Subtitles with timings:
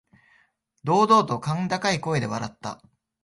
[0.83, 2.81] 堂々と甲高い声で笑った。